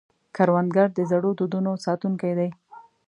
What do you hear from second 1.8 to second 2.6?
ساتونکی دی